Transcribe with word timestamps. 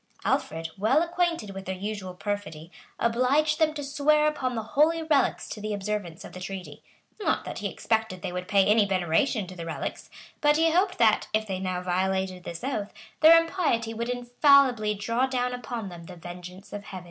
Alfred, 0.25 0.69
well 0.79 1.03
acquainted 1.03 1.51
with 1.51 1.65
their 1.65 1.75
usual 1.75 2.15
perfidy, 2.15 2.71
obliged 2.99 3.59
them 3.59 3.71
to 3.75 3.83
swear 3.83 4.25
upon 4.25 4.55
the 4.55 4.63
holy 4.73 5.03
relics 5.03 5.47
to 5.49 5.61
the 5.61 5.75
observance 5.75 6.25
of 6.25 6.33
the 6.33 6.39
treaty;[] 6.39 6.81
not 7.19 7.45
that 7.45 7.59
he 7.59 7.67
expected 7.67 8.23
they 8.23 8.31
would 8.31 8.47
pay 8.47 8.65
any 8.65 8.87
veneration 8.87 9.45
to 9.45 9.55
the 9.55 9.63
relics; 9.63 10.09
but 10.41 10.57
he 10.57 10.71
hoped 10.71 10.97
that, 10.97 11.27
if 11.35 11.45
they 11.45 11.59
now 11.59 11.83
violated 11.83 12.43
this 12.43 12.63
oath, 12.63 12.91
their 13.19 13.39
impiety 13.39 13.93
would 13.93 14.09
infallibly 14.09 14.95
draw 14.95 15.27
down 15.27 15.53
upon 15.53 15.89
them 15.89 16.05
the 16.05 16.15
vengeance 16.15 16.73
of 16.73 16.85
Heaven. 16.85 16.99